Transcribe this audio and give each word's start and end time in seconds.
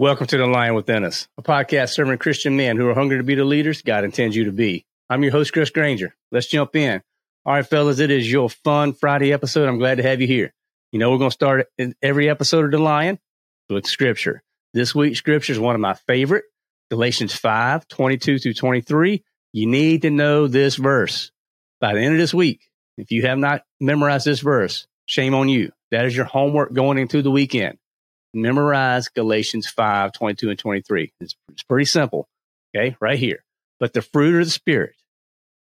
Welcome 0.00 0.28
to 0.28 0.38
The 0.38 0.46
Lion 0.46 0.76
Within 0.76 1.02
Us, 1.02 1.26
a 1.36 1.42
podcast 1.42 1.88
serving 1.88 2.18
Christian 2.18 2.56
men 2.56 2.76
who 2.76 2.88
are 2.88 2.94
hungry 2.94 3.16
to 3.16 3.24
be 3.24 3.34
the 3.34 3.44
leaders 3.44 3.82
God 3.82 4.04
intends 4.04 4.36
you 4.36 4.44
to 4.44 4.52
be. 4.52 4.86
I'm 5.10 5.24
your 5.24 5.32
host, 5.32 5.52
Chris 5.52 5.70
Granger. 5.70 6.14
Let's 6.30 6.46
jump 6.46 6.76
in. 6.76 7.02
All 7.44 7.54
right, 7.54 7.66
fellas, 7.66 7.98
it 7.98 8.12
is 8.12 8.30
your 8.30 8.48
fun 8.48 8.92
Friday 8.92 9.32
episode. 9.32 9.68
I'm 9.68 9.78
glad 9.78 9.96
to 9.96 10.04
have 10.04 10.20
you 10.20 10.28
here. 10.28 10.54
You 10.92 11.00
know, 11.00 11.10
we're 11.10 11.18
going 11.18 11.30
to 11.30 11.34
start 11.34 11.66
every 12.00 12.30
episode 12.30 12.64
of 12.64 12.70
The 12.70 12.78
Lion 12.78 13.18
with 13.68 13.88
scripture. 13.88 14.44
This 14.72 14.94
week's 14.94 15.18
scripture 15.18 15.52
is 15.52 15.58
one 15.58 15.74
of 15.74 15.80
my 15.80 15.94
favorite, 15.94 16.44
Galatians 16.92 17.34
5, 17.34 17.88
22 17.88 18.38
through 18.38 18.54
23. 18.54 19.24
You 19.52 19.66
need 19.66 20.02
to 20.02 20.10
know 20.10 20.46
this 20.46 20.76
verse. 20.76 21.32
By 21.80 21.94
the 21.94 22.00
end 22.02 22.14
of 22.14 22.18
this 22.20 22.32
week, 22.32 22.70
if 22.96 23.10
you 23.10 23.26
have 23.26 23.38
not 23.38 23.64
memorized 23.80 24.26
this 24.26 24.40
verse, 24.40 24.86
shame 25.06 25.34
on 25.34 25.48
you. 25.48 25.72
That 25.90 26.04
is 26.04 26.14
your 26.14 26.26
homework 26.26 26.72
going 26.72 26.98
into 26.98 27.20
the 27.20 27.32
weekend 27.32 27.78
memorize 28.34 29.08
Galatians 29.08 29.68
5, 29.68 30.12
22 30.12 30.50
and 30.50 30.58
23. 30.58 31.12
It's, 31.20 31.36
it's 31.52 31.62
pretty 31.62 31.84
simple. 31.84 32.28
Okay, 32.74 32.96
right 33.00 33.18
here. 33.18 33.44
But 33.80 33.92
the 33.92 34.02
fruit 34.02 34.40
of 34.40 34.46
the 34.46 34.50
Spirit 34.50 34.94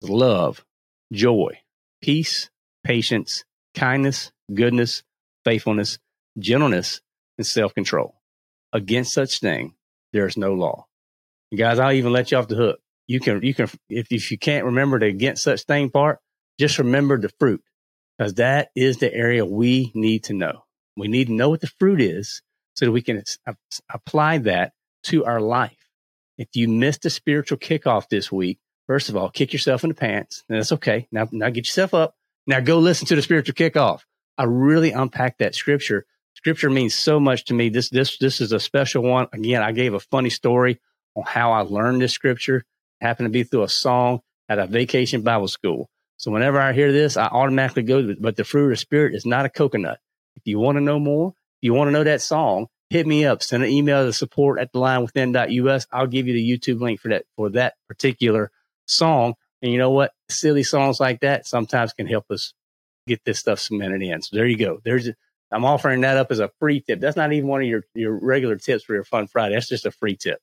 is 0.01 0.09
love, 0.09 0.65
joy, 1.11 1.59
peace, 2.01 2.49
patience, 2.83 3.43
kindness, 3.75 4.31
goodness, 4.53 5.03
faithfulness, 5.43 5.99
gentleness, 6.39 7.01
and 7.37 7.45
self 7.45 7.73
control. 7.73 8.15
Against 8.73 9.13
such 9.13 9.39
thing, 9.39 9.75
there 10.13 10.27
is 10.27 10.37
no 10.37 10.53
law. 10.53 10.87
Guys, 11.55 11.79
I'll 11.79 11.93
even 11.93 12.11
let 12.11 12.31
you 12.31 12.37
off 12.37 12.47
the 12.47 12.55
hook. 12.55 12.79
You 13.07 13.19
can, 13.19 13.41
you 13.43 13.53
can, 13.53 13.69
if, 13.89 14.11
if 14.11 14.31
you 14.31 14.37
can't 14.37 14.65
remember 14.65 14.99
the 14.99 15.05
against 15.07 15.43
such 15.43 15.63
thing 15.63 15.89
part, 15.89 16.19
just 16.59 16.79
remember 16.79 17.19
the 17.19 17.29
fruit 17.39 17.63
because 18.17 18.35
that 18.35 18.69
is 18.75 18.97
the 18.97 19.13
area 19.13 19.45
we 19.45 19.91
need 19.93 20.23
to 20.25 20.33
know. 20.33 20.63
We 20.97 21.07
need 21.07 21.27
to 21.27 21.33
know 21.33 21.49
what 21.49 21.61
the 21.61 21.67
fruit 21.67 22.01
is 22.01 22.41
so 22.75 22.85
that 22.85 22.91
we 22.91 23.01
can 23.01 23.23
apply 23.89 24.37
that 24.39 24.73
to 25.03 25.25
our 25.25 25.41
life. 25.41 25.77
If 26.37 26.49
you 26.53 26.67
missed 26.67 27.05
a 27.05 27.09
spiritual 27.09 27.57
kickoff 27.57 28.09
this 28.09 28.31
week, 28.31 28.59
first 28.87 29.09
of 29.09 29.15
all, 29.15 29.29
kick 29.29 29.53
yourself 29.53 29.83
in 29.83 29.89
the 29.89 29.95
pants. 29.95 30.43
That's 30.49 30.71
okay. 30.73 31.07
Now, 31.11 31.27
now 31.31 31.49
get 31.49 31.67
yourself 31.67 31.93
up. 31.93 32.15
Now 32.45 32.59
go 32.59 32.79
listen 32.79 33.07
to 33.07 33.15
the 33.15 33.21
spiritual 33.21 33.55
kickoff. 33.55 34.01
I 34.37 34.43
really 34.43 34.91
unpacked 34.91 35.39
that 35.39 35.55
scripture. 35.55 36.05
Scripture 36.33 36.69
means 36.69 36.93
so 36.93 37.19
much 37.19 37.45
to 37.45 37.53
me. 37.53 37.69
This, 37.69 37.89
this, 37.89 38.17
this 38.17 38.41
is 38.41 38.51
a 38.51 38.59
special 38.59 39.03
one. 39.03 39.27
Again, 39.31 39.63
I 39.63 39.71
gave 39.71 39.93
a 39.93 39.99
funny 39.99 40.29
story 40.29 40.79
on 41.15 41.23
how 41.25 41.53
I 41.53 41.61
learned 41.61 42.01
this 42.01 42.11
scripture. 42.11 42.57
It 42.57 43.05
happened 43.05 43.27
to 43.27 43.31
be 43.31 43.43
through 43.43 43.63
a 43.63 43.69
song 43.69 44.19
at 44.49 44.59
a 44.59 44.67
vacation 44.67 45.21
Bible 45.21 45.47
school. 45.47 45.89
So 46.17 46.31
whenever 46.31 46.59
I 46.59 46.73
hear 46.73 46.91
this, 46.91 47.17
I 47.17 47.25
automatically 47.27 47.83
go, 47.83 48.15
but 48.19 48.35
the 48.35 48.43
fruit 48.43 48.65
of 48.65 48.69
the 48.71 48.77
spirit 48.77 49.15
is 49.15 49.25
not 49.25 49.45
a 49.45 49.49
coconut. 49.49 49.99
If 50.35 50.43
you 50.45 50.59
want 50.59 50.77
to 50.77 50.81
know 50.81 50.99
more, 50.99 51.33
you 51.65 51.73
want 51.73 51.89
to 51.89 51.91
know 51.91 52.03
that 52.03 52.21
song, 52.21 52.67
hit 52.89 53.07
me 53.07 53.25
up. 53.25 53.43
Send 53.43 53.63
an 53.63 53.69
email 53.69 54.05
to 54.05 54.13
support 54.13 54.59
at 54.59 54.71
the 54.71 54.79
line. 54.79 55.07
I'll 55.91 56.07
give 56.07 56.27
you 56.27 56.33
the 56.33 56.57
YouTube 56.57 56.79
link 56.79 56.99
for 56.99 57.09
that 57.09 57.25
for 57.35 57.49
that 57.51 57.75
particular 57.87 58.51
song. 58.87 59.33
And 59.61 59.71
you 59.71 59.77
know 59.77 59.91
what? 59.91 60.11
Silly 60.29 60.63
songs 60.63 60.99
like 60.99 61.21
that 61.21 61.47
sometimes 61.47 61.93
can 61.93 62.07
help 62.07 62.25
us 62.29 62.53
get 63.07 63.21
this 63.25 63.39
stuff 63.39 63.59
cemented 63.59 64.01
in. 64.01 64.21
So 64.21 64.35
there 64.35 64.45
you 64.45 64.57
go. 64.57 64.79
There's 64.83 65.09
I'm 65.51 65.65
offering 65.65 66.01
that 66.01 66.17
up 66.17 66.31
as 66.31 66.39
a 66.39 66.51
free 66.59 66.81
tip. 66.81 66.99
That's 66.99 67.15
not 67.15 67.31
even 67.31 67.47
one 67.47 67.61
of 67.61 67.67
your, 67.67 67.83
your 67.93 68.13
regular 68.13 68.57
tips 68.57 68.83
for 68.83 68.93
your 68.93 69.03
fun 69.03 69.27
Friday. 69.27 69.55
That's 69.55 69.69
just 69.69 69.85
a 69.85 69.91
free 69.91 70.15
tip. 70.15 70.39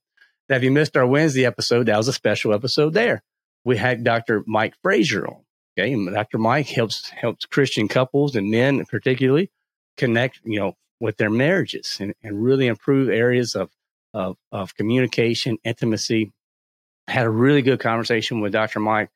Now, 0.49 0.57
if 0.57 0.63
you 0.63 0.71
missed 0.71 0.97
our 0.97 1.07
Wednesday 1.07 1.45
episode, 1.45 1.87
that 1.87 1.97
was 1.97 2.09
a 2.09 2.13
special 2.13 2.53
episode 2.53 2.95
there. 2.95 3.23
We 3.65 3.77
had 3.77 4.05
Dr. 4.05 4.43
Mike 4.47 4.75
Frazier 4.83 5.27
on. 5.27 5.45
Okay. 5.79 5.93
And 5.93 6.13
Dr. 6.13 6.39
Mike 6.39 6.69
helps 6.69 7.09
helps 7.11 7.47
Christian 7.47 7.89
couples 7.89 8.37
and 8.37 8.51
men 8.51 8.85
particularly 8.87 9.51
connect, 9.97 10.41
you 10.45 10.59
know, 10.59 10.77
with 11.03 11.17
their 11.17 11.31
marriages 11.31 11.99
and, 12.01 12.15
and 12.23 12.45
really 12.45 12.69
improve 12.69 13.09
areas 13.09 13.57
of, 13.57 13.71
of, 14.15 14.37
of 14.53 14.77
communication, 14.77 15.59
intimacy. 15.65 16.33
I 17.09 17.13
had 17.13 17.27
a 17.27 17.31
really 17.31 17.61
good 17.61 17.81
conversation 17.81 18.41
with 18.41 18.53
Dr. 18.53 18.79
Mike 18.79 19.11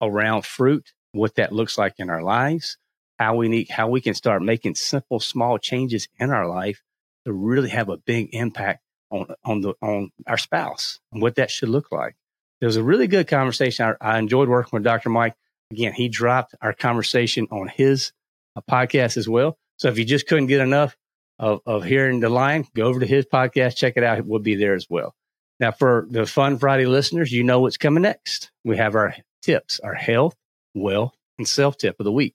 around 0.00 0.46
fruit, 0.46 0.92
what 1.10 1.34
that 1.34 1.52
looks 1.52 1.76
like 1.76 1.94
in 1.98 2.08
our 2.08 2.22
lives, 2.22 2.78
how 3.18 3.34
we 3.34 3.48
need, 3.48 3.68
how 3.68 3.88
we 3.88 4.00
can 4.00 4.14
start 4.14 4.42
making 4.42 4.76
simple, 4.76 5.18
small 5.18 5.58
changes 5.58 6.06
in 6.20 6.30
our 6.30 6.48
life 6.48 6.84
to 7.26 7.32
really 7.32 7.70
have 7.70 7.88
a 7.88 7.96
big 7.96 8.28
impact 8.32 8.84
on, 9.10 9.26
on 9.44 9.60
the, 9.60 9.74
on 9.82 10.12
our 10.28 10.38
spouse 10.38 11.00
and 11.12 11.20
what 11.20 11.34
that 11.34 11.50
should 11.50 11.68
look 11.68 11.90
like. 11.90 12.14
It 12.60 12.66
was 12.66 12.76
a 12.76 12.82
really 12.82 13.08
good 13.08 13.26
conversation. 13.26 13.96
I, 14.00 14.14
I 14.14 14.18
enjoyed 14.20 14.48
working 14.48 14.70
with 14.72 14.84
Dr. 14.84 15.10
Mike. 15.10 15.34
Again, 15.72 15.94
he 15.94 16.08
dropped 16.08 16.54
our 16.62 16.72
conversation 16.72 17.48
on 17.50 17.66
his 17.66 18.12
uh, 18.54 18.60
podcast 18.70 19.16
as 19.16 19.28
well. 19.28 19.58
So 19.78 19.88
if 19.88 19.98
you 19.98 20.04
just 20.04 20.28
couldn't 20.28 20.46
get 20.46 20.60
enough, 20.60 20.96
of, 21.38 21.60
of 21.66 21.84
hearing 21.84 22.20
the 22.20 22.28
lion, 22.28 22.66
go 22.74 22.84
over 22.84 23.00
to 23.00 23.06
his 23.06 23.26
podcast, 23.26 23.76
check 23.76 23.94
it 23.96 24.04
out. 24.04 24.24
We'll 24.24 24.40
be 24.40 24.54
there 24.54 24.74
as 24.74 24.86
well. 24.88 25.14
Now, 25.60 25.72
for 25.72 26.06
the 26.10 26.26
Fun 26.26 26.58
Friday 26.58 26.86
listeners, 26.86 27.32
you 27.32 27.44
know 27.44 27.60
what's 27.60 27.76
coming 27.76 28.02
next. 28.02 28.50
We 28.64 28.76
have 28.76 28.94
our 28.94 29.14
tips, 29.42 29.80
our 29.80 29.94
health, 29.94 30.34
wealth, 30.74 31.14
and 31.38 31.46
self 31.46 31.76
tip 31.76 31.96
of 32.00 32.04
the 32.04 32.12
week. 32.12 32.34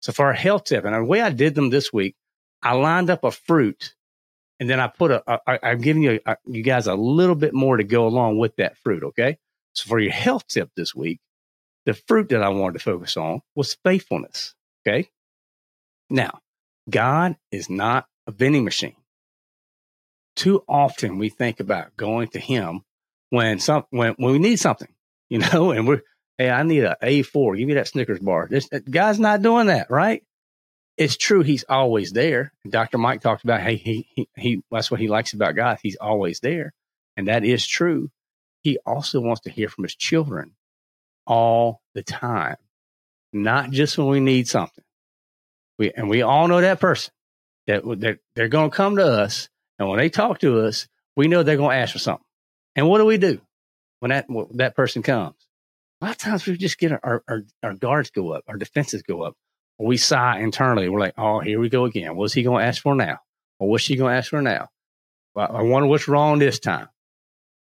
So 0.00 0.12
for 0.12 0.26
our 0.26 0.32
health 0.32 0.64
tip, 0.64 0.84
and 0.84 0.94
the 0.94 1.04
way 1.04 1.20
I 1.20 1.30
did 1.30 1.54
them 1.54 1.70
this 1.70 1.92
week, 1.92 2.16
I 2.62 2.72
lined 2.72 3.10
up 3.10 3.24
a 3.24 3.30
fruit 3.30 3.94
and 4.60 4.70
then 4.70 4.80
I 4.80 4.86
put 4.86 5.10
a, 5.10 5.40
I'm 5.64 5.80
giving 5.80 6.02
you, 6.02 6.20
a, 6.24 6.36
you 6.46 6.62
guys 6.62 6.86
a 6.86 6.94
little 6.94 7.34
bit 7.34 7.54
more 7.54 7.76
to 7.76 7.84
go 7.84 8.06
along 8.06 8.38
with 8.38 8.56
that 8.56 8.78
fruit. 8.78 9.02
Okay. 9.04 9.38
So 9.74 9.88
for 9.88 9.98
your 9.98 10.12
health 10.12 10.46
tip 10.46 10.70
this 10.76 10.94
week, 10.94 11.20
the 11.84 11.94
fruit 11.94 12.30
that 12.30 12.42
I 12.42 12.48
wanted 12.48 12.78
to 12.78 12.84
focus 12.84 13.16
on 13.16 13.42
was 13.54 13.76
faithfulness. 13.84 14.54
Okay. 14.86 15.10
Now, 16.08 16.40
God 16.88 17.36
is 17.50 17.68
not 17.68 18.06
a 18.26 18.32
vending 18.32 18.64
machine. 18.64 18.96
Too 20.36 20.62
often 20.68 21.18
we 21.18 21.28
think 21.28 21.60
about 21.60 21.96
going 21.96 22.28
to 22.28 22.40
him 22.40 22.82
when 23.30 23.58
some 23.60 23.84
when, 23.90 24.14
when 24.14 24.32
we 24.32 24.38
need 24.38 24.56
something, 24.56 24.92
you 25.28 25.38
know, 25.38 25.70
and 25.70 25.86
we're 25.86 26.02
hey, 26.38 26.50
I 26.50 26.62
need 26.62 26.84
a 26.84 26.96
A4. 27.02 27.56
Give 27.56 27.68
me 27.68 27.74
that 27.74 27.88
Snickers 27.88 28.18
bar. 28.18 28.48
This 28.50 28.68
guy's 28.90 29.20
not 29.20 29.42
doing 29.42 29.68
that, 29.68 29.90
right? 29.90 30.22
It's 30.96 31.16
true 31.16 31.42
he's 31.42 31.64
always 31.68 32.12
there. 32.12 32.52
Dr. 32.68 32.98
Mike 32.98 33.20
talked 33.20 33.44
about 33.44 33.60
hey, 33.60 33.76
he, 33.76 34.08
he 34.14 34.28
he 34.36 34.62
that's 34.70 34.90
what 34.90 35.00
he 35.00 35.08
likes 35.08 35.32
about 35.32 35.56
God. 35.56 35.78
He's 35.82 35.96
always 35.96 36.40
there. 36.40 36.72
And 37.16 37.28
that 37.28 37.44
is 37.44 37.66
true. 37.66 38.10
He 38.62 38.78
also 38.84 39.20
wants 39.20 39.42
to 39.42 39.50
hear 39.50 39.68
from 39.68 39.84
his 39.84 39.94
children 39.94 40.52
all 41.26 41.80
the 41.94 42.02
time, 42.02 42.56
not 43.32 43.70
just 43.70 43.98
when 43.98 44.08
we 44.08 44.20
need 44.20 44.48
something. 44.48 44.84
We 45.78 45.90
and 45.92 46.08
we 46.08 46.22
all 46.22 46.48
know 46.48 46.60
that 46.60 46.80
person 46.80 47.12
that, 47.66 47.82
that 48.00 48.18
they're 48.34 48.48
going 48.48 48.70
to 48.70 48.76
come 48.76 48.96
to 48.96 49.06
us. 49.06 49.48
And 49.78 49.88
when 49.88 49.98
they 49.98 50.08
talk 50.08 50.40
to 50.40 50.60
us, 50.60 50.88
we 51.16 51.28
know 51.28 51.42
they're 51.42 51.56
going 51.56 51.76
to 51.76 51.82
ask 51.82 51.92
for 51.92 51.98
something. 51.98 52.24
And 52.76 52.88
what 52.88 52.98
do 52.98 53.04
we 53.04 53.18
do 53.18 53.40
when 54.00 54.10
that, 54.10 54.26
when 54.28 54.46
that 54.56 54.76
person 54.76 55.02
comes? 55.02 55.36
A 56.00 56.06
lot 56.06 56.10
of 56.12 56.18
times 56.18 56.46
we 56.46 56.56
just 56.56 56.78
get 56.78 56.92
our, 56.92 57.22
our, 57.28 57.44
our 57.62 57.74
guards 57.74 58.10
go 58.10 58.32
up, 58.32 58.44
our 58.48 58.56
defenses 58.56 59.02
go 59.02 59.22
up. 59.22 59.34
We 59.78 59.96
sigh 59.96 60.40
internally. 60.40 60.88
We're 60.88 61.00
like, 61.00 61.14
oh, 61.18 61.40
here 61.40 61.58
we 61.58 61.68
go 61.68 61.84
again. 61.84 62.16
What's 62.16 62.32
he 62.32 62.42
going 62.42 62.62
to 62.62 62.66
ask 62.66 62.82
for 62.82 62.94
now? 62.94 63.18
Or 63.58 63.68
what's 63.68 63.84
she 63.84 63.96
going 63.96 64.12
to 64.12 64.18
ask 64.18 64.30
for 64.30 64.42
now? 64.42 64.68
Well, 65.34 65.50
I 65.56 65.62
wonder 65.62 65.88
what's 65.88 66.06
wrong 66.06 66.38
this 66.38 66.60
time. 66.60 66.88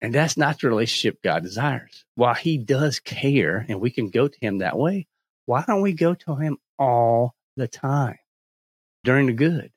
And 0.01 0.15
that's 0.15 0.37
not 0.37 0.61
the 0.61 0.69
relationship 0.69 1.23
God 1.23 1.43
desires. 1.43 2.05
While 2.15 2.35
he 2.35 2.59
does 2.59 3.01
care 3.01 3.65
and 3.69 3.81
we 3.81 3.91
can 3.91 4.11
go 4.11 4.29
to 4.29 4.39
him 4.41 4.59
that 4.59 4.79
way, 4.79 5.07
why 5.47 5.65
don't 5.67 5.83
we 5.83 5.95
go 5.95 6.15
to 6.15 6.37
him 6.37 6.59
all 6.79 7.35
the 7.57 7.67
time 7.67 8.19
during 9.03 9.27
the 9.27 9.33
good? 9.33 9.73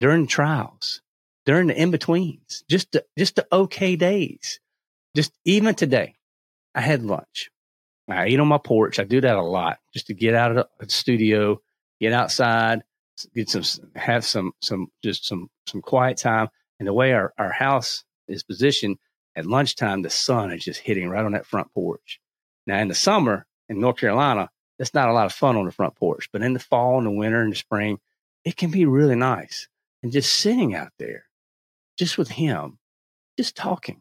During 0.00 0.26
trials, 0.26 1.02
during 1.46 1.68
the 1.68 1.80
in 1.80 1.90
betweens, 1.90 2.64
just 2.68 2.92
the, 2.92 3.04
just 3.18 3.36
the 3.36 3.46
okay 3.52 3.96
days. 3.96 4.60
Just 5.14 5.32
even 5.44 5.74
today, 5.74 6.14
I 6.74 6.80
had 6.80 7.02
lunch. 7.02 7.50
I 8.08 8.28
eat 8.28 8.40
on 8.40 8.48
my 8.48 8.58
porch. 8.58 8.98
I 8.98 9.04
do 9.04 9.20
that 9.20 9.36
a 9.36 9.42
lot 9.42 9.78
just 9.92 10.08
to 10.08 10.14
get 10.14 10.34
out 10.34 10.56
of 10.56 10.66
the 10.78 10.88
studio, 10.88 11.60
get 12.00 12.12
outside, 12.12 12.82
get 13.34 13.48
some, 13.48 13.62
have 13.94 14.24
some, 14.24 14.52
some, 14.60 14.88
just 15.02 15.26
some, 15.26 15.48
some 15.66 15.80
quiet 15.80 16.16
time. 16.16 16.48
And 16.78 16.88
the 16.88 16.92
way 16.92 17.12
our, 17.12 17.32
our 17.38 17.52
house 17.52 18.04
is 18.26 18.42
positioned 18.42 18.98
at 19.36 19.46
lunchtime, 19.46 20.02
the 20.02 20.10
sun 20.10 20.52
is 20.52 20.64
just 20.64 20.80
hitting 20.80 21.08
right 21.08 21.24
on 21.24 21.32
that 21.32 21.46
front 21.46 21.72
porch. 21.72 22.20
Now 22.66 22.78
in 22.78 22.88
the 22.88 22.94
summer 22.94 23.46
in 23.68 23.80
North 23.80 23.98
Carolina, 23.98 24.50
that's 24.78 24.94
not 24.94 25.08
a 25.08 25.12
lot 25.12 25.26
of 25.26 25.32
fun 25.32 25.56
on 25.56 25.66
the 25.66 25.72
front 25.72 25.94
porch, 25.94 26.28
but 26.32 26.42
in 26.42 26.54
the 26.54 26.58
fall 26.58 26.98
and 26.98 27.06
the 27.06 27.10
winter 27.10 27.42
and 27.42 27.52
the 27.52 27.56
spring, 27.56 27.98
it 28.44 28.56
can 28.56 28.70
be 28.70 28.86
really 28.86 29.16
nice. 29.16 29.68
And 30.02 30.12
just 30.12 30.32
sitting 30.32 30.74
out 30.74 30.92
there, 30.98 31.24
just 31.98 32.16
with 32.16 32.30
him, 32.30 32.78
just 33.38 33.54
talking, 33.54 34.00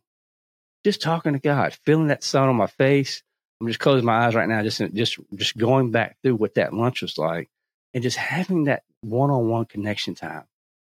just 0.85 1.01
talking 1.01 1.33
to 1.33 1.39
God, 1.39 1.73
feeling 1.85 2.07
that 2.07 2.23
sun 2.23 2.47
on 2.47 2.55
my 2.55 2.67
face. 2.67 3.21
I'm 3.59 3.67
just 3.67 3.81
closing 3.81 4.05
my 4.05 4.25
eyes 4.25 4.35
right 4.35 4.47
now, 4.47 4.63
just 4.63 4.81
just 4.93 5.19
just 5.35 5.57
going 5.57 5.91
back 5.91 6.15
through 6.23 6.35
what 6.35 6.53
that 6.55 6.73
lunch 6.73 7.01
was 7.01 7.17
like, 7.17 7.49
and 7.93 8.01
just 8.01 8.15
having 8.15 8.63
that 8.65 8.83
one-on-one 9.01 9.65
connection 9.65 10.15
time, 10.15 10.45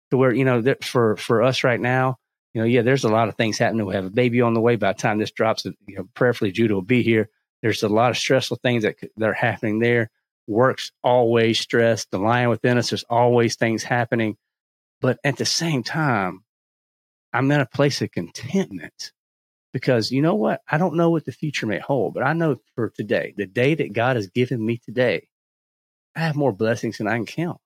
to 0.09 0.17
where 0.17 0.33
you 0.33 0.45
know 0.45 0.61
that 0.61 0.83
for 0.83 1.15
for 1.17 1.43
us 1.43 1.63
right 1.63 1.79
now, 1.79 2.17
you 2.55 2.61
know, 2.61 2.65
yeah, 2.65 2.81
there's 2.81 3.03
a 3.03 3.09
lot 3.09 3.29
of 3.29 3.35
things 3.35 3.59
happening. 3.59 3.85
We 3.85 3.93
have 3.93 4.05
a 4.05 4.09
baby 4.09 4.41
on 4.41 4.55
the 4.55 4.61
way. 4.61 4.77
By 4.77 4.93
the 4.93 4.97
time 4.97 5.19
this 5.19 5.29
drops, 5.29 5.65
you 5.65 5.75
know, 5.87 6.09
prayerfully 6.15 6.51
Judah 6.51 6.73
will 6.73 6.81
be 6.81 7.03
here. 7.03 7.29
There's 7.61 7.83
a 7.83 7.89
lot 7.89 8.09
of 8.09 8.17
stressful 8.17 8.57
things 8.63 8.81
that 8.81 8.95
that 9.17 9.29
are 9.29 9.33
happening 9.33 9.77
there. 9.77 10.09
Work's 10.47 10.91
always 11.03 11.59
stressed. 11.59 12.09
The 12.09 12.17
lion 12.17 12.49
within 12.49 12.79
us, 12.79 12.89
there's 12.89 13.05
always 13.07 13.55
things 13.55 13.83
happening. 13.83 14.37
But 15.01 15.19
at 15.23 15.37
the 15.37 15.45
same 15.45 15.83
time, 15.83 16.43
I'm 17.33 17.51
in 17.51 17.59
a 17.59 17.65
place 17.65 18.01
of 18.01 18.11
contentment 18.11 19.11
because 19.73 20.11
you 20.11 20.21
know 20.21 20.35
what? 20.35 20.61
I 20.69 20.77
don't 20.77 20.95
know 20.95 21.09
what 21.09 21.25
the 21.25 21.33
future 21.33 21.65
may 21.65 21.79
hold, 21.79 22.13
but 22.13 22.23
I 22.23 22.33
know 22.33 22.57
for 22.75 22.89
today, 22.89 23.33
the 23.35 23.45
day 23.45 23.75
that 23.75 23.93
God 23.93 24.15
has 24.15 24.27
given 24.27 24.65
me 24.65 24.77
today, 24.77 25.27
I 26.15 26.21
have 26.21 26.35
more 26.35 26.53
blessings 26.53 26.97
than 26.97 27.07
I 27.07 27.17
can 27.17 27.25
count. 27.25 27.59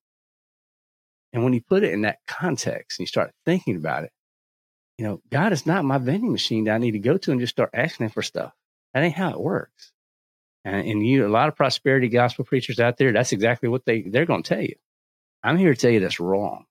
And 1.31 1.43
when 1.43 1.53
you 1.53 1.61
put 1.61 1.83
it 1.83 1.93
in 1.93 2.01
that 2.01 2.17
context 2.27 2.99
and 2.99 3.03
you 3.03 3.07
start 3.07 3.31
thinking 3.45 3.75
about 3.75 4.05
it, 4.05 4.11
you 4.97 5.05
know, 5.05 5.21
God 5.29 5.53
is 5.53 5.65
not 5.65 5.85
my 5.85 5.99
vending 5.99 6.31
machine 6.31 6.63
that 6.63 6.73
I 6.73 6.79
need 6.79 6.91
to 6.91 6.99
go 6.99 7.17
to 7.17 7.31
and 7.31 7.39
just 7.39 7.53
start 7.53 7.69
asking 7.73 8.05
him 8.05 8.09
for 8.09 8.23
stuff. 8.23 8.53
That 8.93 9.03
ain't 9.03 9.15
how 9.15 9.29
it 9.29 9.39
works. 9.39 9.91
And, 10.65 10.87
and 10.87 11.05
you, 11.05 11.25
a 11.25 11.29
lot 11.29 11.47
of 11.47 11.55
prosperity 11.55 12.09
gospel 12.09 12.43
preachers 12.43 12.79
out 12.79 12.97
there, 12.97 13.13
that's 13.13 13.31
exactly 13.31 13.69
what 13.69 13.85
they, 13.85 14.01
they're 14.01 14.25
going 14.25 14.43
to 14.43 14.55
tell 14.55 14.63
you. 14.63 14.75
I'm 15.43 15.57
here 15.57 15.73
to 15.73 15.79
tell 15.79 15.91
you 15.91 15.99
that's 15.99 16.19
wrong. 16.19 16.65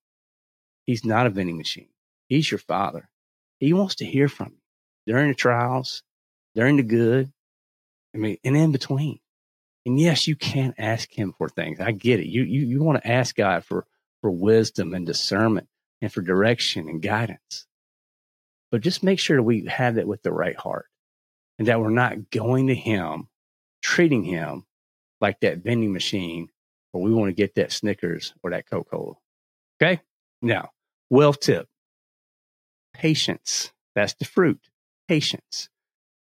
He's 0.89 1.05
not 1.05 1.27
a 1.27 1.31
vending 1.31 1.59
machine. 1.59 1.91
He's 2.29 2.51
your 2.51 2.57
father. 2.57 3.11
He 3.59 3.75
wants 3.75 3.97
to 3.97 4.07
hear 4.07 4.27
from 4.27 4.53
you 4.53 5.13
during 5.13 5.29
the 5.29 5.35
trials, 5.35 6.03
during 6.55 6.79
the 6.79 6.83
good, 6.83 7.31
I 8.15 8.17
mean, 8.17 8.39
and 8.43 8.57
in 8.57 8.73
between. 8.73 9.19
And 9.85 10.01
yes, 10.01 10.27
you 10.27 10.35
can 10.35 10.73
ask 10.79 11.13
him 11.13 11.35
for 11.37 11.51
things. 11.51 11.79
I 11.79 11.91
get 11.91 12.21
it. 12.21 12.29
You 12.29 12.43
you 12.43 12.63
you 12.63 12.83
want 12.83 13.03
to 13.03 13.07
ask 13.07 13.37
God 13.37 13.67
for 13.67 13.85
for 14.23 14.31
wisdom 14.31 14.95
and 14.95 15.05
discernment 15.05 15.69
and 16.01 16.11
for 16.11 16.23
direction 16.23 16.89
and 16.89 17.03
guidance. 17.03 17.67
But 18.71 18.81
just 18.81 19.03
make 19.03 19.19
sure 19.19 19.37
that 19.37 19.43
we 19.43 19.67
have 19.67 19.97
that 19.97 20.09
with 20.09 20.23
the 20.23 20.33
right 20.33 20.57
heart 20.57 20.87
and 21.59 21.69
that 21.69 21.81
we're 21.83 21.91
not 21.91 22.31
going 22.31 22.69
to 22.69 22.75
him, 22.75 23.29
treating 23.83 24.25
him 24.25 24.65
like 25.21 25.41
that 25.41 25.59
vending 25.59 25.93
machine 25.93 26.49
where 26.93 27.05
we 27.05 27.13
want 27.13 27.29
to 27.29 27.35
get 27.35 27.57
that 27.57 27.73
Snickers 27.73 28.33
or 28.43 28.53
that 28.53 28.71
Coca 28.71 28.89
Cola. 28.89 29.15
Okay. 29.83 30.01
Now, 30.41 30.71
wealth 31.11 31.41
tip 31.41 31.69
patience. 32.95 33.73
That's 33.95 34.15
the 34.15 34.25
fruit 34.25 34.61
patience. 35.09 35.69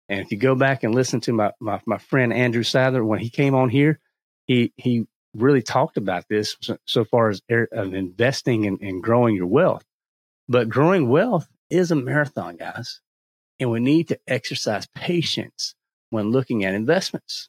And 0.08 0.20
if 0.20 0.30
you 0.30 0.38
go 0.38 0.54
back 0.54 0.82
and 0.82 0.94
listen 0.94 1.20
to 1.22 1.32
my, 1.32 1.52
my, 1.60 1.80
my 1.86 1.98
friend 1.98 2.32
Andrew 2.32 2.62
Sadler, 2.62 3.04
when 3.04 3.20
he 3.20 3.30
came 3.30 3.54
on 3.54 3.68
here, 3.68 4.00
he, 4.46 4.72
he 4.76 5.06
really 5.34 5.62
talked 5.62 5.96
about 5.96 6.24
this 6.28 6.56
so, 6.60 6.76
so 6.84 7.04
far 7.04 7.30
as 7.30 7.40
er, 7.50 7.68
of 7.72 7.94
investing 7.94 8.66
and, 8.66 9.02
growing 9.02 9.34
your 9.34 9.46
wealth. 9.46 9.84
But 10.48 10.68
growing 10.68 11.08
wealth 11.08 11.48
is 11.70 11.90
a 11.90 11.96
marathon, 11.96 12.56
guys. 12.56 13.00
And 13.58 13.70
we 13.70 13.80
need 13.80 14.08
to 14.08 14.18
exercise 14.26 14.86
patience 14.94 15.74
when 16.10 16.30
looking 16.30 16.64
at 16.64 16.74
investments. 16.74 17.48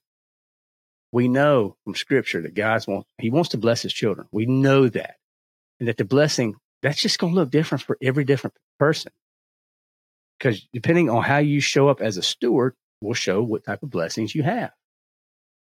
We 1.12 1.28
know 1.28 1.76
from 1.84 1.96
scripture 1.96 2.42
that 2.42 2.54
God's 2.54 2.88
wants, 2.88 3.10
he 3.18 3.30
wants 3.30 3.50
to 3.50 3.58
bless 3.58 3.82
his 3.82 3.94
children. 3.94 4.28
We 4.32 4.46
know 4.46 4.88
that. 4.90 5.16
And 5.80 5.90
that 5.90 5.98
the 5.98 6.06
blessing, 6.06 6.56
that's 6.84 7.02
just 7.02 7.18
going 7.18 7.34
to 7.34 7.40
look 7.40 7.50
different 7.50 7.82
for 7.82 7.98
every 8.02 8.26
different 8.26 8.56
person 8.78 9.12
because 10.44 10.68
depending 10.74 11.10
on 11.10 11.24
how 11.24 11.38
you 11.38 11.62
show 11.62 11.88
up 11.88 12.02
as 12.02 12.18
a 12.18 12.22
steward 12.22 12.76
will 13.02 13.14
show 13.14 13.42
what 13.42 13.64
type 13.64 13.82
of 13.82 13.90
blessings 13.90 14.36
you 14.36 14.44
have. 14.44 14.72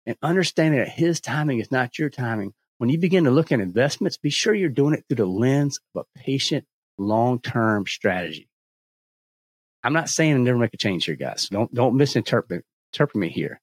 And 0.04 0.16
understanding 0.22 0.80
that 0.80 0.90
his 0.90 1.20
timing 1.20 1.60
is 1.60 1.70
not 1.70 1.98
your 1.98 2.10
timing. 2.10 2.52
When 2.76 2.90
you 2.90 2.98
begin 2.98 3.24
to 3.24 3.30
look 3.30 3.50
at 3.50 3.60
investments, 3.60 4.18
be 4.18 4.30
sure 4.30 4.54
you're 4.54 4.68
doing 4.68 4.94
it 4.94 5.04
through 5.08 5.16
the 5.16 5.26
lens 5.26 5.80
of 5.94 6.04
a 6.04 6.18
patient, 6.18 6.66
long-term 6.98 7.86
strategy. 7.86 8.48
I'm 9.82 9.94
not 9.94 10.10
saying 10.10 10.34
to 10.34 10.40
never 10.40 10.58
make 10.58 10.74
a 10.74 10.78
change 10.78 11.06
here, 11.06 11.16
guys. 11.16 11.48
Don't 11.48 11.72
don't 11.72 11.96
misinterpret 11.96 12.64
interpret 12.92 13.16
me 13.16 13.28
here. 13.28 13.60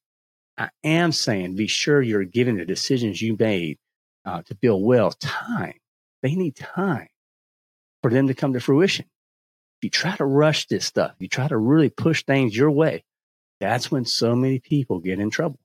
I 0.58 0.70
am 0.82 1.12
saying 1.12 1.54
be 1.54 1.68
sure 1.68 2.02
you're 2.02 2.24
giving 2.24 2.56
the 2.56 2.64
decisions 2.64 3.22
you 3.22 3.36
made 3.38 3.78
uh, 4.24 4.42
to 4.42 4.54
build 4.54 4.84
wealth 4.84 5.18
time. 5.20 5.74
They 6.22 6.34
need 6.34 6.56
time 6.56 7.08
for 8.06 8.10
them 8.10 8.28
to 8.28 8.34
come 8.34 8.52
to 8.52 8.60
fruition 8.60 9.04
If 9.04 9.82
you 9.82 9.90
try 9.90 10.14
to 10.14 10.24
rush 10.24 10.68
this 10.68 10.86
stuff, 10.86 11.16
you 11.18 11.26
try 11.26 11.48
to 11.48 11.56
really 11.56 11.90
push 11.90 12.22
things 12.22 12.56
your 12.56 12.70
way, 12.70 13.02
that's 13.58 13.90
when 13.90 14.04
so 14.04 14.36
many 14.36 14.60
people 14.60 15.00
get 15.00 15.18
in 15.18 15.28
trouble. 15.28 15.58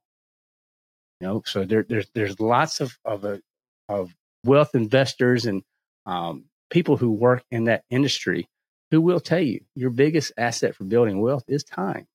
You 1.20 1.28
know, 1.28 1.44
so 1.46 1.66
there, 1.66 1.86
there's 1.88 2.10
there's 2.16 2.40
lots 2.40 2.82
of 2.82 2.98
of, 3.06 3.26
a, 3.26 3.44
of 3.90 4.16
wealth 4.44 4.74
investors 4.74 5.46
and 5.46 5.62
um, 6.08 6.46
people 6.72 6.98
who 6.98 7.12
work 7.12 7.44
in 7.52 7.66
that 7.66 7.84
industry 7.92 8.50
who 8.90 9.02
will 9.02 9.20
tell 9.20 9.40
you 9.40 9.62
your 9.76 9.92
biggest 9.92 10.32
asset 10.36 10.74
for 10.74 10.86
building 10.86 11.22
wealth 11.22 11.44
is 11.48 11.64
time. 11.64 12.08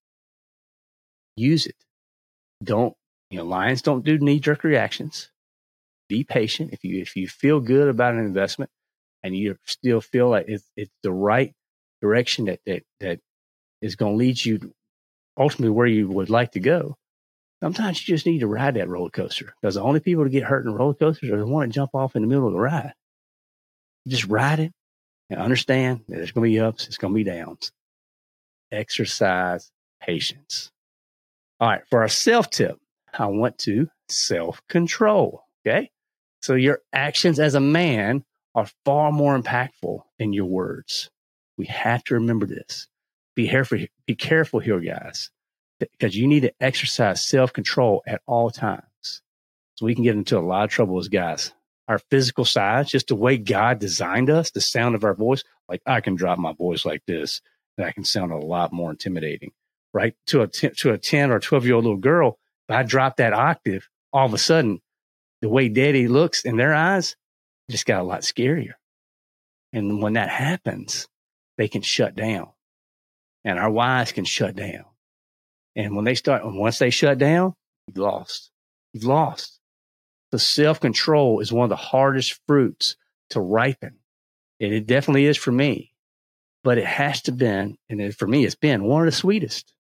Use 1.37 1.67
it. 1.67 1.77
Don't 2.65 2.97
you 3.31 3.39
know? 3.39 3.45
Lions 3.45 3.81
don't 3.81 4.05
do 4.05 4.19
knee 4.19 4.41
jerk 4.41 4.65
reactions. 4.65 5.31
Be 6.09 6.25
patient. 6.25 6.73
If 6.73 6.83
you 6.83 7.01
if 7.01 7.15
you 7.15 7.29
feel 7.29 7.61
good 7.61 7.87
about 7.87 8.15
an 8.15 8.27
investment 8.27 8.73
and 9.23 9.37
you 9.37 9.57
still 9.65 10.01
feel 10.01 10.29
like 10.29 10.47
it's 10.49 10.65
it's 10.77 10.93
the 11.03 11.13
right 11.13 11.55
direction 12.01 12.47
that 12.47 12.61
that 12.67 12.83
that 13.01 13.21
is 13.81 13.97
going 13.97 14.13
to 14.13 14.19
lead 14.19 14.45
you 14.45 14.73
ultimately 15.39 15.71
where 15.71 15.87
you 15.87 16.09
would 16.09 16.31
like 16.31 16.53
to 16.53 16.61
go. 16.61 16.97
Sometimes 17.63 18.07
you 18.07 18.15
just 18.15 18.27
need 18.27 18.41
to 18.41 18.47
ride 18.47 18.75
that 18.75 18.89
roller 18.89 19.11
coaster 19.11 19.55
because 19.61 19.77
the 19.77 19.83
only 19.83 20.01
people 20.01 20.25
to 20.25 20.31
get 20.31 20.45
hurt 20.45 20.67
in 20.67 20.75
roller 20.75 20.95
coasters 20.95 21.31
are 21.31 21.39
the 21.39 21.47
one 21.47 21.69
that 21.69 21.75
jump 21.75 21.95
off 21.95 22.17
in 22.17 22.23
the 22.23 22.29
middle 22.29 22.47
of 22.47 22.53
the 22.53 22.59
ride. 22.59 22.93
Just 24.07 24.27
ride 24.27 24.61
it 24.61 24.73
and 25.31 25.41
understand 25.41 26.01
that 26.09 26.17
there's 26.17 26.33
going 26.33 26.45
to 26.45 26.51
be 26.51 26.61
ups, 26.61 26.87
it's 26.87 26.99
going 26.99 27.13
to 27.13 27.17
be 27.17 27.25
downs. 27.25 27.73
Exercise 28.71 29.71
patience. 30.01 30.71
All 31.59 31.69
right, 31.69 31.83
for 31.89 32.03
our 32.03 32.09
self 32.09 32.51
tip, 32.51 32.79
I 33.19 33.27
want 33.27 33.59
to 33.59 33.89
self 34.09 34.61
control. 34.69 35.45
Okay. 35.67 35.91
So 36.43 36.55
your 36.55 36.81
actions 36.93 37.41
as 37.41 37.55
a 37.55 37.61
man 37.61 38.25
are 38.57 38.67
far 38.87 39.13
more 39.13 39.39
impactful 39.39 40.01
than 40.19 40.33
your 40.33 40.47
words. 40.47 41.11
We 41.59 41.67
have 41.67 42.03
to 42.05 42.15
remember 42.15 42.47
this. 42.47 42.89
Be 43.37 43.49
careful, 43.49 43.79
be 44.07 44.15
careful 44.15 44.61
here, 44.61 44.81
guys, 44.81 45.31
because 45.79 46.17
you 46.17 46.27
need 46.27 46.41
to 46.41 46.55
exercise 46.59 47.23
self 47.23 47.53
control 47.53 48.03
at 48.07 48.23
all 48.27 48.51
times. 48.51 49.23
So 49.75 49.85
we 49.85 49.95
can 49.95 50.05
get 50.05 50.17
into 50.17 50.39
a 50.39 50.41
lot 50.41 50.65
of 50.65 50.71
trouble 50.71 50.99
as 50.99 51.09
guys. 51.09 51.53
Our 51.87 51.99
physical 52.11 52.47
size, 52.47 52.89
just 52.89 53.09
the 53.09 53.15
way 53.15 53.37
God 53.37 53.79
designed 53.79 54.31
us, 54.31 54.51
the 54.51 54.63
sound 54.63 54.95
of 54.95 55.05
our 55.05 55.15
voice, 55.15 55.45
like 55.69 55.83
I 55.87 56.01
can 56.01 56.17
drop 56.17 56.39
my 56.39 56.55
voice 56.55 56.85
like 56.85 57.03
this 57.07 57.43
and 57.77 57.87
I 57.87 57.93
can 57.93 58.05
sound 58.05 58.33
a 58.33 58.39
lot 58.39 58.73
more 58.73 58.91
intimidating, 58.91 59.53
right? 59.93 60.15
To 60.29 60.43
a, 60.43 60.49
t- 60.49 60.71
to 60.71 60.93
a 60.93 60.99
10 60.99 61.31
or 61.31 61.39
12 61.39 61.67
year 61.67 61.75
old 61.75 61.85
little 61.85 61.99
girl, 61.99 62.39
if 62.69 62.75
I 62.75 62.83
drop 62.83 63.19
that 63.19 63.35
octave, 63.35 63.87
all 64.13 64.27
of 64.27 64.35
a 64.35 64.39
sudden, 64.39 64.81
the 65.43 65.51
way 65.51 65.69
daddy 65.69 66.09
looks 66.09 66.45
in 66.45 66.57
their 66.57 66.75
eyes 66.75 67.15
just 67.71 67.87
got 67.87 68.01
a 68.01 68.05
lot 68.05 68.21
scarier. 68.21 68.75
And 69.73 70.01
when 70.01 70.15
that 70.15 70.29
happens, 70.29 71.09
they 71.59 71.69
can 71.69 71.83
shut 71.83 72.15
down 72.15 72.49
and 73.45 73.59
our 73.59 73.71
wives 73.71 74.13
can 74.13 74.25
shut 74.25 74.57
down. 74.57 74.85
And 75.75 75.95
when 75.95 76.05
they 76.05 76.15
start, 76.15 76.43
once 76.45 76.79
they 76.79 76.91
shut 76.91 77.19
down, 77.19 77.55
you've 77.87 77.99
lost. 77.99 78.51
You've 78.93 79.05
lost. 79.05 79.61
The 80.33 80.39
self 80.39 80.81
control 80.81 81.41
is 81.41 81.53
one 81.53 81.65
of 81.65 81.71
the 81.71 81.77
hardest 81.77 82.41
fruits 82.47 82.97
to 83.31 83.41
ripen. 83.41 83.99
And 84.59 84.73
it 84.73 84.87
definitely 84.87 85.27
is 85.27 85.37
for 85.37 85.53
me, 85.53 85.93
but 86.65 86.79
it 86.79 86.87
has 86.87 87.23
to 87.23 87.33
been, 87.33 87.77
and 87.91 88.15
for 88.17 88.27
me, 88.27 88.45
it's 88.45 88.55
been 88.55 88.85
one 88.85 89.03
of 89.03 89.07
the 89.07 89.13
sweetest 89.13 89.75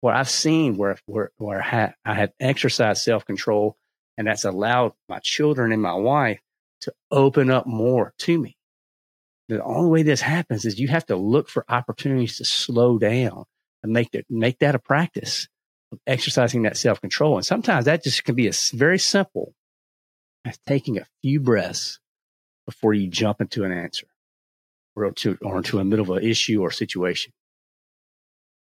where 0.00 0.14
I've 0.14 0.28
seen 0.28 0.76
where, 0.76 0.98
where, 1.06 1.30
where 1.38 1.62
I 2.04 2.14
have 2.14 2.32
exercised 2.40 3.02
self 3.02 3.24
control 3.24 3.76
and 4.18 4.26
that's 4.26 4.44
allowed 4.44 4.92
my 5.08 5.20
children 5.22 5.72
and 5.72 5.80
my 5.80 5.94
wife 5.94 6.40
to 6.86 6.94
open 7.12 7.50
up 7.50 7.66
more 7.66 8.14
to 8.18 8.38
me 8.38 8.56
The 9.48 9.62
only 9.64 9.90
way 9.90 10.04
this 10.04 10.22
happens 10.22 10.64
is 10.64 10.80
you 10.80 10.88
have 10.88 11.06
to 11.06 11.16
look 11.16 11.48
for 11.50 11.64
opportunities 11.68 12.38
to 12.38 12.46
slow 12.46 12.98
down 12.98 13.44
and 13.84 13.92
make 13.92 14.12
that, 14.12 14.26
make 14.30 14.60
that 14.60 14.74
a 14.76 14.80
practice 14.80 15.48
of 15.92 16.00
exercising 16.06 16.62
that 16.62 16.78
self 16.78 17.00
control. 17.00 17.36
And 17.36 17.46
sometimes 17.46 17.86
that 17.86 18.04
just 18.04 18.24
can 18.24 18.34
be 18.36 18.48
a 18.48 18.52
very 18.74 18.98
simple 18.98 19.54
as 20.44 20.58
taking 20.66 20.98
a 20.98 21.06
few 21.22 21.40
breaths 21.40 22.00
before 22.66 22.94
you 22.94 23.08
jump 23.08 23.40
into 23.40 23.64
an 23.64 23.72
answer 23.72 24.08
or 24.96 25.12
to, 25.12 25.38
or 25.42 25.58
into 25.58 25.78
the 25.78 25.84
middle 25.84 26.12
of 26.12 26.18
an 26.18 26.28
issue 26.28 26.62
or 26.62 26.72
situation. 26.72 27.32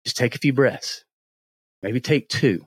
Just 0.04 0.16
take 0.18 0.34
a 0.36 0.38
few 0.38 0.54
breaths. 0.54 1.04
Maybe 1.82 2.00
take 2.00 2.28
two. 2.28 2.66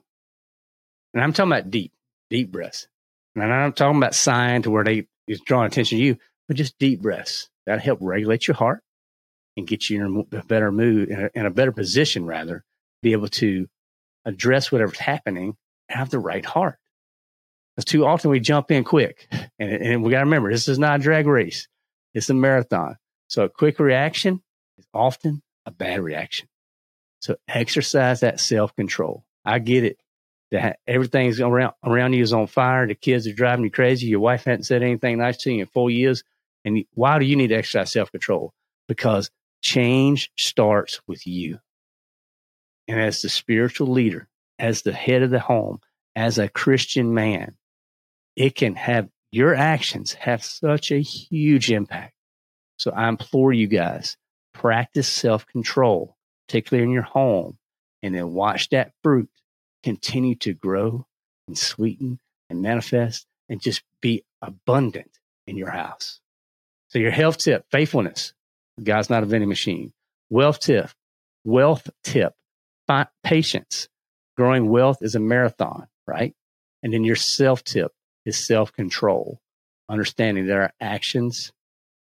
And 1.14 1.22
I'm 1.22 1.32
talking 1.32 1.52
about 1.52 1.70
deep, 1.70 1.92
deep 2.30 2.52
breaths. 2.52 2.88
And 3.36 3.52
I'm 3.52 3.72
talking 3.72 3.98
about 3.98 4.14
sighing 4.14 4.62
to 4.62 4.70
where 4.70 4.84
they 4.84 5.08
is 5.26 5.40
drawing 5.40 5.66
attention 5.66 5.98
to 5.98 6.04
you, 6.04 6.16
but 6.48 6.56
just 6.56 6.78
deep 6.78 7.02
breaths. 7.02 7.48
That'll 7.66 7.82
help 7.82 7.98
regulate 8.00 8.46
your 8.46 8.56
heart 8.56 8.82
and 9.56 9.66
get 9.66 9.88
you 9.88 10.04
in 10.04 10.26
a 10.38 10.44
better 10.44 10.70
mood, 10.70 11.08
and 11.08 11.24
a, 11.24 11.30
in 11.34 11.46
a 11.46 11.50
better 11.50 11.72
position, 11.72 12.26
rather, 12.26 12.64
be 13.02 13.12
able 13.12 13.28
to 13.28 13.66
address 14.24 14.70
whatever's 14.70 14.98
happening, 14.98 15.56
have 15.88 16.10
the 16.10 16.18
right 16.18 16.44
heart. 16.44 16.78
Because 17.74 17.86
too 17.86 18.06
often 18.06 18.30
we 18.30 18.40
jump 18.40 18.70
in 18.70 18.84
quick. 18.84 19.26
And, 19.58 19.72
and 19.72 20.02
we 20.02 20.10
got 20.10 20.18
to 20.18 20.26
remember, 20.26 20.50
this 20.50 20.68
is 20.68 20.78
not 20.78 21.00
a 21.00 21.02
drag 21.02 21.26
race. 21.26 21.66
It's 22.12 22.28
a 22.28 22.34
marathon. 22.34 22.96
So 23.28 23.44
a 23.44 23.48
quick 23.48 23.78
reaction 23.78 24.42
is 24.76 24.86
often 24.92 25.42
a 25.64 25.70
bad 25.70 26.00
reaction. 26.00 26.46
So 27.20 27.36
exercise 27.48 28.20
that 28.20 28.38
self 28.38 28.76
control. 28.76 29.24
I 29.46 29.58
get 29.60 29.84
it. 29.84 29.98
That 30.56 30.78
everything's 30.86 31.40
around 31.40 31.74
around 31.84 32.14
you 32.14 32.22
is 32.22 32.32
on 32.32 32.46
fire. 32.46 32.86
The 32.86 32.94
kids 32.94 33.26
are 33.26 33.32
driving 33.32 33.64
you 33.64 33.70
crazy. 33.70 34.06
Your 34.06 34.20
wife 34.20 34.44
hasn't 34.44 34.66
said 34.66 34.82
anything 34.82 35.18
nice 35.18 35.36
to 35.38 35.52
you 35.52 35.60
in 35.60 35.66
four 35.66 35.90
years. 35.90 36.24
And 36.64 36.84
why 36.94 37.18
do 37.18 37.26
you 37.26 37.36
need 37.36 37.48
to 37.48 37.56
exercise 37.56 37.92
self 37.92 38.10
control? 38.10 38.54
Because 38.88 39.30
change 39.60 40.30
starts 40.36 41.00
with 41.06 41.26
you. 41.26 41.58
And 42.88 42.98
as 42.98 43.20
the 43.20 43.28
spiritual 43.28 43.88
leader, 43.88 44.28
as 44.58 44.82
the 44.82 44.92
head 44.92 45.22
of 45.22 45.30
the 45.30 45.40
home, 45.40 45.80
as 46.14 46.38
a 46.38 46.48
Christian 46.48 47.12
man, 47.12 47.56
it 48.34 48.54
can 48.54 48.76
have 48.76 49.08
your 49.30 49.54
actions 49.54 50.14
have 50.14 50.42
such 50.42 50.90
a 50.90 51.02
huge 51.02 51.70
impact. 51.70 52.14
So 52.78 52.92
I 52.92 53.08
implore 53.08 53.52
you 53.52 53.66
guys, 53.66 54.16
practice 54.54 55.08
self 55.08 55.46
control, 55.46 56.16
particularly 56.48 56.86
in 56.86 56.92
your 56.92 57.02
home, 57.02 57.58
and 58.02 58.14
then 58.14 58.32
watch 58.32 58.70
that 58.70 58.92
fruit 59.02 59.28
continue 59.86 60.34
to 60.34 60.52
grow 60.52 61.06
and 61.46 61.56
sweeten 61.56 62.18
and 62.50 62.60
manifest 62.60 63.24
and 63.48 63.62
just 63.62 63.82
be 64.00 64.24
abundant 64.42 65.20
in 65.46 65.56
your 65.56 65.70
house. 65.70 66.18
So 66.88 66.98
your 66.98 67.12
health 67.12 67.38
tip, 67.38 67.64
faithfulness. 67.70 68.32
God's 68.82 69.10
not 69.10 69.22
a 69.22 69.26
vending 69.26 69.48
machine. 69.48 69.92
Wealth 70.28 70.58
tip, 70.58 70.90
wealth 71.44 71.88
tip, 72.02 72.34
patience. 73.22 73.88
Growing 74.36 74.68
wealth 74.68 74.98
is 75.02 75.14
a 75.14 75.20
marathon, 75.20 75.86
right? 76.04 76.34
And 76.82 76.92
then 76.92 77.04
your 77.04 77.14
self 77.14 77.62
tip 77.62 77.92
is 78.24 78.36
self 78.36 78.72
control, 78.72 79.40
understanding 79.88 80.48
that 80.48 80.56
our 80.56 80.72
actions 80.80 81.52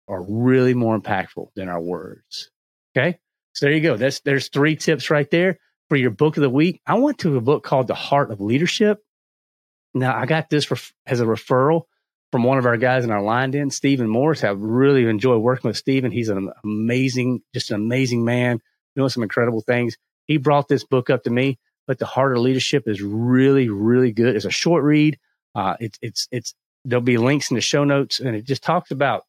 are 0.08 0.22
really 0.22 0.74
more 0.74 1.00
impactful 1.00 1.48
than 1.56 1.70
our 1.70 1.80
words. 1.80 2.50
Okay. 2.94 3.18
So 3.54 3.64
there 3.64 3.74
you 3.74 3.80
go. 3.80 3.96
That's, 3.96 4.20
there's 4.20 4.48
three 4.48 4.76
tips 4.76 5.08
right 5.08 5.30
there 5.30 5.58
for 5.92 5.96
your 5.96 6.10
book 6.10 6.38
of 6.38 6.40
the 6.40 6.48
week. 6.48 6.80
I 6.86 6.94
went 6.94 7.18
to 7.18 7.36
a 7.36 7.40
book 7.42 7.64
called 7.64 7.86
The 7.86 7.94
Heart 7.94 8.30
of 8.30 8.40
Leadership. 8.40 9.04
Now 9.92 10.16
I 10.16 10.24
got 10.24 10.48
this 10.48 10.66
as 11.06 11.20
a 11.20 11.26
referral 11.26 11.82
from 12.30 12.44
one 12.44 12.56
of 12.56 12.64
our 12.64 12.78
guys 12.78 13.04
in 13.04 13.10
our 13.10 13.20
lion 13.20 13.50
den, 13.50 13.70
Stephen 13.70 14.08
Morris. 14.08 14.42
I 14.42 14.52
really 14.52 15.04
enjoyed 15.04 15.42
working 15.42 15.68
with 15.68 15.76
Stephen. 15.76 16.10
He's 16.10 16.30
an 16.30 16.50
amazing, 16.64 17.42
just 17.52 17.70
an 17.72 17.76
amazing 17.76 18.24
man, 18.24 18.62
doing 18.96 19.10
some 19.10 19.22
incredible 19.22 19.60
things. 19.60 19.98
He 20.26 20.38
brought 20.38 20.66
this 20.66 20.82
book 20.82 21.10
up 21.10 21.24
to 21.24 21.30
me, 21.30 21.58
but 21.86 21.98
The 21.98 22.06
Heart 22.06 22.38
of 22.38 22.42
Leadership 22.42 22.84
is 22.88 23.02
really, 23.02 23.68
really 23.68 24.12
good. 24.12 24.34
It's 24.34 24.46
a 24.46 24.50
short 24.50 24.84
read. 24.84 25.18
Uh, 25.54 25.76
it's, 25.78 25.98
it's, 26.00 26.26
it's, 26.32 26.54
there'll 26.86 27.02
be 27.02 27.18
links 27.18 27.50
in 27.50 27.54
the 27.56 27.60
show 27.60 27.84
notes 27.84 28.18
and 28.18 28.34
it 28.34 28.46
just 28.46 28.62
talks 28.62 28.92
about, 28.92 29.24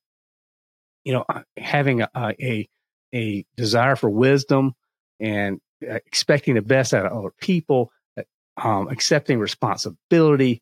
you 1.04 1.12
know, 1.12 1.26
uh, 1.28 1.42
having 1.58 2.04
a, 2.04 2.10
a, 2.16 2.70
a 3.14 3.46
desire 3.58 3.98
for 3.98 4.10
wisdom 4.10 4.76
and 5.20 5.60
expecting 5.84 6.56
the 6.56 6.62
best 6.62 6.94
out 6.94 7.06
of 7.06 7.14
other 7.14 7.34
people, 7.40 7.92
uh, 8.18 8.24
um, 8.58 8.88
accepting 8.90 9.40
responsibility, 9.40 10.62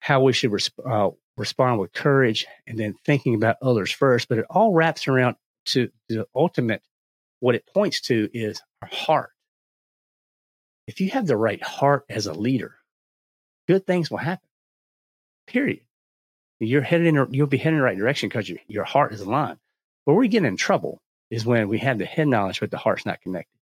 how 0.00 0.22
we 0.22 0.32
should 0.32 0.52
uh, 0.84 1.10
respond 1.36 1.80
with 1.80 1.92
courage, 1.92 2.46
and 2.66 2.78
then 2.78 2.94
thinking 3.04 3.34
about 3.34 3.56
others 3.62 3.90
first. 3.90 4.28
But 4.28 4.38
it 4.38 4.46
all 4.50 4.72
wraps 4.72 5.08
around 5.08 5.36
to 5.66 5.90
the 6.08 6.26
ultimate. 6.34 6.82
What 7.40 7.54
it 7.54 7.68
points 7.72 8.00
to 8.02 8.28
is 8.32 8.60
our 8.82 8.88
heart. 8.88 9.30
If 10.88 11.00
you 11.00 11.10
have 11.10 11.26
the 11.26 11.36
right 11.36 11.62
heart 11.62 12.04
as 12.08 12.26
a 12.26 12.32
leader, 12.32 12.74
good 13.68 13.86
things 13.86 14.10
will 14.10 14.18
happen. 14.18 14.48
Period. 15.46 15.80
You're 16.60 16.82
headed 16.82 17.06
in, 17.06 17.28
you'll 17.30 17.46
be 17.46 17.58
heading 17.58 17.74
in 17.74 17.80
the 17.80 17.84
right 17.84 17.96
direction 17.96 18.28
because 18.28 18.48
your, 18.48 18.58
your 18.66 18.84
heart 18.84 19.12
is 19.12 19.20
aligned. 19.20 19.58
Where 20.04 20.16
we 20.16 20.28
get 20.28 20.44
in 20.44 20.56
trouble 20.56 21.00
is 21.30 21.44
when 21.44 21.68
we 21.68 21.78
have 21.78 21.98
the 21.98 22.06
head 22.06 22.26
knowledge, 22.26 22.60
but 22.60 22.70
the 22.70 22.78
heart's 22.78 23.06
not 23.06 23.20
connected. 23.20 23.57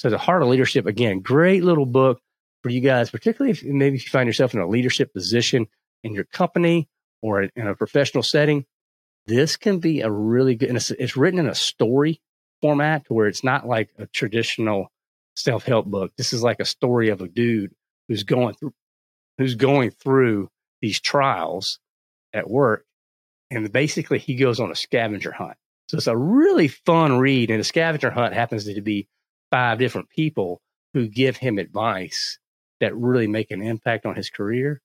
So 0.00 0.08
the 0.08 0.16
heart 0.16 0.40
of 0.40 0.48
leadership, 0.48 0.86
again, 0.86 1.20
great 1.20 1.62
little 1.62 1.84
book 1.84 2.22
for 2.62 2.70
you 2.70 2.80
guys, 2.80 3.10
particularly 3.10 3.50
if 3.50 3.62
maybe 3.62 3.96
if 3.96 4.06
you 4.06 4.10
find 4.10 4.26
yourself 4.26 4.54
in 4.54 4.60
a 4.60 4.66
leadership 4.66 5.12
position 5.12 5.66
in 6.02 6.14
your 6.14 6.24
company 6.24 6.88
or 7.20 7.42
in 7.42 7.66
a 7.66 7.74
professional 7.74 8.22
setting. 8.22 8.64
This 9.26 9.58
can 9.58 9.78
be 9.78 10.00
a 10.00 10.10
really 10.10 10.54
good, 10.54 10.70
and 10.70 10.78
it's, 10.78 10.90
it's 10.90 11.18
written 11.18 11.38
in 11.38 11.46
a 11.46 11.54
story 11.54 12.22
format 12.62 13.04
where 13.08 13.26
it's 13.26 13.44
not 13.44 13.68
like 13.68 13.90
a 13.98 14.06
traditional 14.06 14.90
self 15.36 15.66
help 15.66 15.84
book. 15.84 16.12
This 16.16 16.32
is 16.32 16.42
like 16.42 16.60
a 16.60 16.64
story 16.64 17.10
of 17.10 17.20
a 17.20 17.28
dude 17.28 17.74
who's 18.08 18.22
going 18.22 18.54
through, 18.54 18.72
who's 19.36 19.54
going 19.54 19.90
through 19.90 20.48
these 20.80 20.98
trials 20.98 21.78
at 22.32 22.48
work. 22.48 22.86
And 23.50 23.70
basically 23.70 24.18
he 24.18 24.36
goes 24.36 24.60
on 24.60 24.70
a 24.70 24.76
scavenger 24.76 25.32
hunt. 25.32 25.58
So 25.88 25.98
it's 25.98 26.06
a 26.06 26.16
really 26.16 26.68
fun 26.68 27.18
read. 27.18 27.50
And 27.50 27.60
the 27.60 27.64
scavenger 27.64 28.10
hunt 28.10 28.32
happens 28.32 28.64
to 28.64 28.80
be 28.80 29.06
five 29.50 29.78
different 29.78 30.08
people 30.08 30.60
who 30.94 31.08
give 31.08 31.36
him 31.36 31.58
advice 31.58 32.38
that 32.80 32.96
really 32.96 33.26
make 33.26 33.50
an 33.50 33.62
impact 33.62 34.06
on 34.06 34.14
his 34.14 34.30
career 34.30 34.80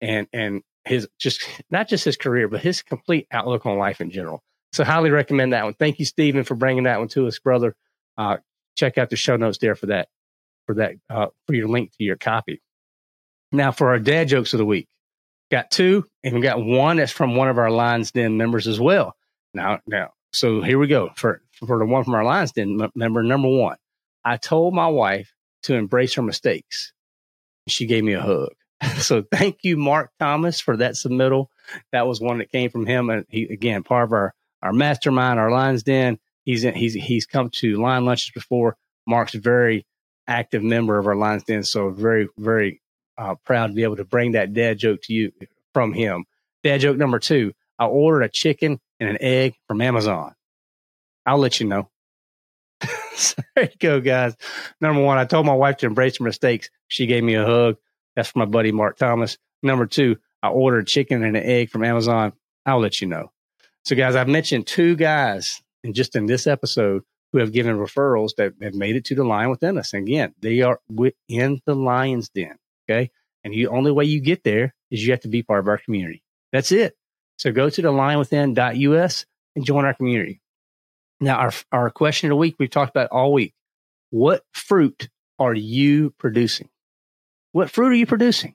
and 0.00 0.26
and 0.32 0.62
his 0.84 1.08
just 1.18 1.42
not 1.70 1.88
just 1.88 2.04
his 2.04 2.16
career 2.16 2.48
but 2.48 2.60
his 2.60 2.82
complete 2.82 3.26
outlook 3.30 3.66
on 3.66 3.78
life 3.78 4.00
in 4.00 4.10
general. 4.10 4.42
So 4.72 4.84
highly 4.84 5.10
recommend 5.10 5.52
that 5.52 5.64
one. 5.64 5.74
Thank 5.74 5.98
you 5.98 6.04
stephen 6.04 6.44
for 6.44 6.54
bringing 6.54 6.84
that 6.84 6.98
one 6.98 7.08
to 7.08 7.26
us 7.26 7.38
brother. 7.38 7.74
Uh, 8.18 8.38
check 8.76 8.98
out 8.98 9.10
the 9.10 9.16
show 9.16 9.36
notes 9.36 9.58
there 9.58 9.74
for 9.74 9.86
that 9.86 10.08
for 10.66 10.74
that 10.76 10.94
uh, 11.08 11.26
for 11.46 11.54
your 11.54 11.68
link 11.68 11.92
to 11.96 12.04
your 12.04 12.16
copy. 12.16 12.62
Now 13.52 13.72
for 13.72 13.90
our 13.90 13.98
dad 13.98 14.28
jokes 14.28 14.52
of 14.54 14.58
the 14.58 14.66
week. 14.66 14.88
Got 15.50 15.70
two 15.70 16.04
and 16.24 16.34
we 16.34 16.40
got 16.40 16.64
one 16.64 16.96
that's 16.96 17.12
from 17.12 17.36
one 17.36 17.48
of 17.48 17.58
our 17.58 17.70
lions 17.70 18.10
den 18.12 18.36
members 18.36 18.66
as 18.66 18.80
well. 18.80 19.14
Now 19.54 19.80
now 19.86 20.12
so 20.32 20.60
here 20.62 20.78
we 20.78 20.88
go. 20.88 21.10
For 21.16 21.42
for 21.66 21.78
the 21.78 21.86
one 21.86 22.04
from 22.04 22.14
our 22.14 22.24
lions 22.24 22.52
den 22.52 22.78
member 22.94 23.22
number 23.22 23.48
one 23.48 23.76
I 24.26 24.38
told 24.38 24.74
my 24.74 24.88
wife 24.88 25.32
to 25.62 25.74
embrace 25.74 26.14
her 26.14 26.22
mistakes. 26.22 26.92
She 27.68 27.86
gave 27.86 28.02
me 28.02 28.14
a 28.14 28.20
hug. 28.20 28.50
so 28.98 29.22
thank 29.22 29.58
you, 29.62 29.76
Mark 29.76 30.10
Thomas, 30.18 30.60
for 30.60 30.76
that 30.78 30.94
submittal. 30.94 31.46
That 31.92 32.08
was 32.08 32.20
one 32.20 32.38
that 32.38 32.50
came 32.50 32.70
from 32.70 32.86
him. 32.86 33.08
And 33.08 33.24
he, 33.28 33.44
again, 33.44 33.84
part 33.84 34.02
of 34.02 34.12
our, 34.12 34.34
our 34.62 34.72
mastermind, 34.72 35.38
our 35.38 35.52
Lions 35.52 35.84
Den. 35.84 36.18
He's 36.44 36.64
in, 36.64 36.74
he's, 36.74 36.94
he's 36.94 37.24
come 37.24 37.50
to 37.50 37.80
lion 37.80 38.04
lunches 38.04 38.32
before. 38.32 38.76
Mark's 39.06 39.34
a 39.34 39.40
very 39.40 39.86
active 40.26 40.64
member 40.64 40.98
of 40.98 41.06
our 41.06 41.14
Lions 41.14 41.44
Den. 41.44 41.62
So 41.62 41.90
very, 41.90 42.28
very 42.36 42.82
uh, 43.16 43.36
proud 43.44 43.68
to 43.68 43.74
be 43.74 43.84
able 43.84 43.96
to 43.96 44.04
bring 44.04 44.32
that 44.32 44.52
dad 44.52 44.78
joke 44.78 45.02
to 45.04 45.14
you 45.14 45.30
from 45.72 45.92
him. 45.92 46.24
Dad 46.64 46.78
joke 46.78 46.96
number 46.96 47.20
two. 47.20 47.52
I 47.78 47.86
ordered 47.86 48.22
a 48.22 48.28
chicken 48.28 48.80
and 48.98 49.08
an 49.08 49.18
egg 49.20 49.54
from 49.68 49.80
Amazon. 49.80 50.34
I'll 51.24 51.38
let 51.38 51.60
you 51.60 51.66
know. 51.66 51.90
there 53.54 53.64
you 53.64 53.78
go, 53.78 54.00
guys. 54.00 54.36
Number 54.80 55.02
one, 55.02 55.18
I 55.18 55.24
told 55.24 55.46
my 55.46 55.54
wife 55.54 55.78
to 55.78 55.86
embrace 55.86 56.20
mistakes. 56.20 56.70
She 56.88 57.06
gave 57.06 57.24
me 57.24 57.34
a 57.34 57.44
hug. 57.44 57.76
That's 58.14 58.30
for 58.30 58.38
my 58.40 58.44
buddy 58.44 58.72
Mark 58.72 58.96
Thomas. 58.96 59.38
Number 59.62 59.86
two, 59.86 60.16
I 60.42 60.48
ordered 60.48 60.86
chicken 60.86 61.22
and 61.24 61.36
an 61.36 61.42
egg 61.42 61.70
from 61.70 61.84
Amazon. 61.84 62.32
I'll 62.64 62.80
let 62.80 63.00
you 63.00 63.06
know. 63.06 63.32
So, 63.84 63.94
guys, 63.94 64.16
I've 64.16 64.28
mentioned 64.28 64.66
two 64.66 64.96
guys 64.96 65.62
and 65.84 65.94
just 65.94 66.16
in 66.16 66.26
this 66.26 66.46
episode 66.46 67.02
who 67.32 67.38
have 67.38 67.52
given 67.52 67.76
referrals 67.76 68.30
that 68.36 68.54
have 68.62 68.74
made 68.74 68.96
it 68.96 69.04
to 69.06 69.14
the 69.14 69.24
lion 69.24 69.50
within 69.50 69.78
us. 69.78 69.92
And 69.92 70.06
again, 70.06 70.34
they 70.40 70.62
are 70.62 70.80
within 70.88 71.60
the 71.66 71.74
lion's 71.74 72.28
den. 72.28 72.56
Okay. 72.88 73.10
And 73.44 73.54
the 73.54 73.68
only 73.68 73.92
way 73.92 74.04
you 74.04 74.20
get 74.20 74.42
there 74.42 74.74
is 74.90 75.04
you 75.04 75.12
have 75.12 75.20
to 75.20 75.28
be 75.28 75.42
part 75.42 75.60
of 75.60 75.68
our 75.68 75.78
community. 75.78 76.22
That's 76.52 76.72
it. 76.72 76.96
So 77.38 77.52
go 77.52 77.68
to 77.68 77.82
the 77.82 77.90
lionwithin.us 77.90 79.26
and 79.54 79.64
join 79.64 79.84
our 79.84 79.94
community. 79.94 80.40
Now, 81.20 81.36
our, 81.36 81.52
our 81.72 81.90
question 81.90 82.28
of 82.28 82.30
the 82.30 82.36
week 82.36 82.56
we've 82.58 82.70
talked 82.70 82.90
about 82.90 83.10
all 83.10 83.32
week. 83.32 83.54
What 84.10 84.42
fruit 84.52 85.08
are 85.38 85.54
you 85.54 86.10
producing? 86.18 86.68
What 87.52 87.70
fruit 87.70 87.92
are 87.92 87.96
you 87.96 88.06
producing? 88.06 88.54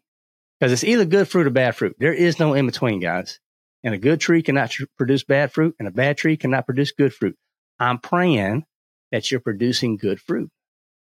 Because 0.60 0.72
it's 0.72 0.84
either 0.84 1.06
good 1.06 1.28
fruit 1.28 1.48
or 1.48 1.52
bad 1.52 1.76
fruit. 1.76 1.96
There 1.98 2.14
is 2.14 2.40
no 2.40 2.54
in 2.54 2.68
between, 2.68 3.00
guys. 3.00 3.40
And 3.84 3.96
a 3.96 3.98
good 3.98 4.22
tree 4.22 4.44
cannot 4.44 4.70
tr- 4.70 4.84
produce 4.96 5.24
bad 5.24 5.52
fruit, 5.52 5.76
and 5.80 5.88
a 5.88 5.92
bad 5.92 6.18
tree 6.18 6.38
cannot 6.38 6.68
produce 6.68 6.92
good 6.92 7.14
fruit. 7.14 7.36
I'm 7.80 7.98
praying 7.98 8.66
that 9.12 9.32
you're 9.32 9.40
producing 9.40 9.98
good 9.98 10.22
fruit. 10.22 10.52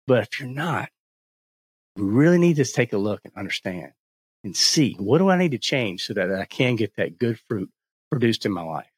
But 0.07 0.23
if 0.23 0.39
you're 0.39 0.49
not, 0.49 0.89
we 1.95 2.03
really 2.03 2.37
need 2.37 2.57
to 2.57 2.65
take 2.65 2.91
a 2.91 2.97
look 2.97 3.21
and 3.23 3.33
understand 3.37 3.93
and 4.43 4.55
see 4.55 4.95
what 4.99 5.19
do 5.19 5.29
I 5.29 5.37
need 5.37 5.51
to 5.51 5.57
change 5.57 6.05
so 6.05 6.13
that 6.13 6.31
I 6.31 6.45
can 6.45 6.75
get 6.75 6.97
that 6.97 7.17
good 7.17 7.39
fruit 7.47 7.69
produced 8.11 8.45
in 8.45 8.51
my 8.51 8.61
life. 8.61 8.89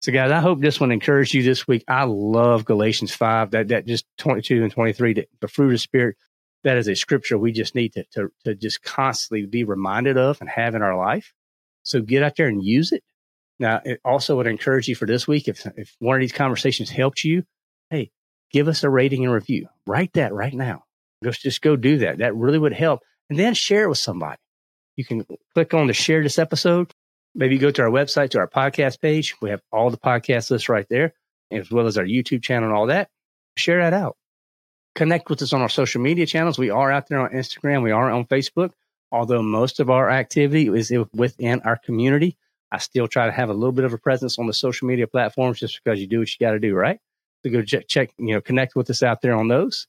So 0.00 0.12
guys, 0.12 0.30
I 0.30 0.40
hope 0.40 0.60
this 0.60 0.78
one 0.78 0.92
encouraged 0.92 1.34
you 1.34 1.42
this 1.42 1.66
week. 1.66 1.84
I 1.88 2.04
love 2.04 2.64
Galatians 2.64 3.12
5, 3.12 3.50
that, 3.50 3.68
that 3.68 3.86
just 3.86 4.06
22 4.18 4.62
and 4.62 4.72
23, 4.72 5.12
the, 5.14 5.28
the 5.40 5.48
fruit 5.48 5.74
of 5.74 5.80
spirit. 5.80 6.16
That 6.64 6.76
is 6.76 6.88
a 6.88 6.94
scripture 6.94 7.38
we 7.38 7.52
just 7.52 7.74
need 7.74 7.94
to, 7.94 8.04
to, 8.12 8.32
to 8.44 8.54
just 8.54 8.82
constantly 8.82 9.46
be 9.46 9.64
reminded 9.64 10.16
of 10.16 10.40
and 10.40 10.48
have 10.50 10.74
in 10.74 10.82
our 10.82 10.96
life. 10.96 11.32
So 11.82 12.00
get 12.00 12.22
out 12.22 12.36
there 12.36 12.48
and 12.48 12.62
use 12.62 12.92
it. 12.92 13.02
Now, 13.58 13.80
it 13.84 14.00
also 14.04 14.36
would 14.36 14.46
encourage 14.46 14.88
you 14.88 14.94
for 14.94 15.06
this 15.06 15.26
week. 15.26 15.48
If, 15.48 15.66
if 15.76 15.96
one 15.98 16.16
of 16.16 16.20
these 16.20 16.32
conversations 16.32 16.90
helped 16.90 17.24
you, 17.24 17.44
hey, 17.90 18.10
give 18.52 18.68
us 18.68 18.84
a 18.84 18.90
rating 18.90 19.24
and 19.24 19.32
review. 19.32 19.68
Write 19.86 20.12
that 20.12 20.32
right 20.32 20.54
now. 20.54 20.84
Just, 21.24 21.42
just 21.42 21.62
go 21.62 21.74
do 21.74 21.98
that. 21.98 22.18
That 22.18 22.36
really 22.36 22.58
would 22.58 22.72
help. 22.72 23.00
And 23.30 23.38
then 23.38 23.54
share 23.54 23.84
it 23.84 23.88
with 23.88 23.98
somebody. 23.98 24.38
You 24.96 25.04
can 25.04 25.26
click 25.54 25.74
on 25.74 25.86
the 25.86 25.92
share 25.92 26.22
this 26.22 26.38
episode. 26.38 26.92
Maybe 27.38 27.56
go 27.56 27.70
to 27.70 27.82
our 27.82 27.88
website, 27.88 28.30
to 28.30 28.40
our 28.40 28.48
podcast 28.48 29.00
page. 29.00 29.36
We 29.40 29.50
have 29.50 29.62
all 29.70 29.90
the 29.90 29.96
podcast 29.96 30.50
lists 30.50 30.68
right 30.68 30.86
there, 30.90 31.14
as 31.52 31.70
well 31.70 31.86
as 31.86 31.96
our 31.96 32.04
YouTube 32.04 32.42
channel 32.42 32.68
and 32.68 32.76
all 32.76 32.86
that. 32.86 33.10
Share 33.56 33.80
that 33.80 33.92
out. 33.92 34.16
Connect 34.96 35.30
with 35.30 35.40
us 35.40 35.52
on 35.52 35.60
our 35.60 35.68
social 35.68 36.00
media 36.00 36.26
channels. 36.26 36.58
We 36.58 36.70
are 36.70 36.90
out 36.90 37.06
there 37.06 37.20
on 37.20 37.30
Instagram. 37.30 37.84
We 37.84 37.92
are 37.92 38.10
on 38.10 38.26
Facebook. 38.26 38.72
Although 39.12 39.42
most 39.42 39.78
of 39.78 39.88
our 39.88 40.10
activity 40.10 40.66
is 40.66 40.92
within 41.14 41.60
our 41.60 41.76
community, 41.76 42.36
I 42.72 42.78
still 42.78 43.06
try 43.06 43.26
to 43.26 43.32
have 43.32 43.50
a 43.50 43.54
little 43.54 43.70
bit 43.70 43.84
of 43.84 43.92
a 43.92 43.98
presence 43.98 44.36
on 44.40 44.48
the 44.48 44.52
social 44.52 44.88
media 44.88 45.06
platforms 45.06 45.60
just 45.60 45.80
because 45.82 46.00
you 46.00 46.08
do 46.08 46.18
what 46.18 46.28
you 46.28 46.44
got 46.44 46.52
to 46.52 46.58
do, 46.58 46.74
right? 46.74 46.98
So 47.44 47.52
go 47.52 47.62
check, 47.62 47.86
check, 47.86 48.10
you 48.18 48.34
know, 48.34 48.40
connect 48.40 48.74
with 48.74 48.90
us 48.90 49.04
out 49.04 49.22
there 49.22 49.36
on 49.36 49.46
those. 49.46 49.86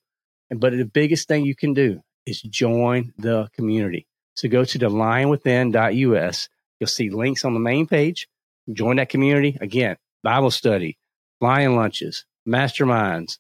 But 0.52 0.74
the 0.74 0.86
biggest 0.86 1.28
thing 1.28 1.46
you 1.46 1.56
can 1.56 1.74
do 1.74 2.02
is 2.28 2.44
join 2.44 3.12
the 3.18 3.50
community. 3.54 4.06
So 4.36 4.48
go 4.48 4.64
to 4.66 4.78
the 4.78 4.90
lionwithin.us. 4.90 6.50
You'll 6.80 6.88
see 6.88 7.10
links 7.10 7.46
on 7.46 7.54
the 7.54 7.60
main 7.60 7.88
page. 7.88 8.28
Join 8.72 8.98
that 8.98 9.10
community. 9.10 9.58
Again, 9.60 9.98
Bible 10.24 10.52
study, 10.52 10.98
lion 11.42 11.76
lunches, 11.76 12.26
masterminds, 12.48 13.38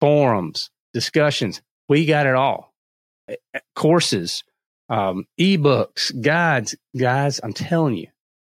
forums, 0.00 0.70
discussions. 0.92 1.62
We 1.88 2.06
got 2.06 2.26
it 2.26 2.34
all. 2.34 2.72
Courses, 3.74 4.44
um, 4.88 5.26
ebooks, 5.38 6.12
guides. 6.20 6.74
Guys, 6.96 7.40
I'm 7.42 7.52
telling 7.52 7.94
you, 7.94 8.08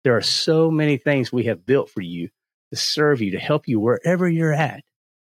there 0.04 0.18
are 0.18 0.22
so 0.22 0.72
many 0.72 0.98
things 0.98 1.32
we 1.32 1.46
have 1.46 1.66
built 1.66 1.90
for 1.90 2.02
you 2.02 2.30
to 2.72 2.78
serve 2.78 3.22
you, 3.22 3.32
to 3.32 3.40
help 3.40 3.68
you 3.68 3.80
wherever 3.80 4.28
you're 4.28 4.54
at. 4.54 4.84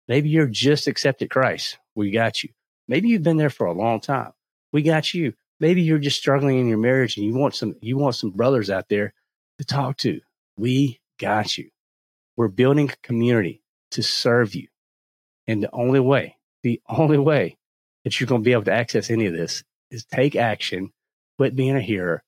Maybe 0.07 0.29
you're 0.29 0.47
just 0.47 0.87
accepted 0.87 1.29
Christ. 1.29 1.77
We 1.95 2.11
got 2.11 2.43
you. 2.43 2.49
Maybe 2.87 3.09
you've 3.09 3.23
been 3.23 3.37
there 3.37 3.49
for 3.49 3.65
a 3.65 3.73
long 3.73 3.99
time. 3.99 4.31
We 4.71 4.83
got 4.83 5.13
you. 5.13 5.33
Maybe 5.59 5.81
you're 5.81 5.99
just 5.99 6.17
struggling 6.17 6.59
in 6.59 6.67
your 6.67 6.77
marriage 6.77 7.17
and 7.17 7.25
you 7.25 7.33
want 7.33 7.55
some, 7.55 7.75
you 7.81 7.97
want 7.97 8.15
some 8.15 8.31
brothers 8.31 8.69
out 8.69 8.89
there 8.89 9.13
to 9.59 9.65
talk 9.65 9.97
to. 9.97 10.19
We 10.57 10.99
got 11.19 11.57
you. 11.57 11.69
We're 12.35 12.49
building 12.49 12.89
a 12.89 13.07
community 13.07 13.61
to 13.91 14.03
serve 14.03 14.55
you. 14.55 14.67
And 15.47 15.63
the 15.63 15.69
only 15.71 15.99
way, 15.99 16.37
the 16.63 16.81
only 16.89 17.17
way 17.17 17.57
that 18.03 18.19
you're 18.19 18.27
going 18.27 18.41
to 18.41 18.45
be 18.45 18.51
able 18.51 18.63
to 18.63 18.73
access 18.73 19.09
any 19.09 19.25
of 19.25 19.33
this 19.33 19.63
is 19.91 20.05
take 20.05 20.35
action, 20.35 20.91
quit 21.37 21.55
being 21.55 21.75
a 21.75 21.81
hearer, 21.81 22.23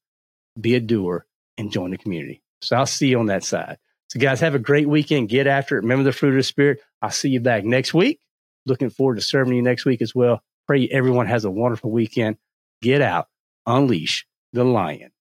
be 0.59 0.75
a 0.75 0.79
doer, 0.79 1.25
and 1.57 1.71
join 1.71 1.91
the 1.91 1.97
community. 1.97 2.41
So 2.61 2.75
I'll 2.75 2.85
see 2.85 3.07
you 3.07 3.19
on 3.19 3.27
that 3.27 3.43
side. 3.43 3.77
So, 4.09 4.19
guys, 4.19 4.39
have 4.39 4.55
a 4.55 4.59
great 4.59 4.87
weekend. 4.87 5.29
Get 5.29 5.47
after 5.47 5.77
it. 5.77 5.81
Remember 5.81 6.03
the 6.03 6.13
fruit 6.13 6.29
of 6.29 6.35
the 6.35 6.43
Spirit. 6.43 6.79
I'll 7.01 7.11
see 7.11 7.29
you 7.29 7.41
back 7.41 7.65
next 7.65 7.93
week. 7.93 8.21
Looking 8.65 8.89
forward 8.89 9.15
to 9.15 9.21
serving 9.21 9.53
you 9.53 9.61
next 9.61 9.85
week 9.85 10.01
as 10.01 10.15
well. 10.15 10.41
Pray 10.65 10.87
everyone 10.87 11.27
has 11.27 11.45
a 11.45 11.51
wonderful 11.51 11.91
weekend. 11.91 12.37
Get 12.81 13.01
out, 13.01 13.27
unleash 13.65 14.27
the 14.53 14.63
lion 14.63 15.11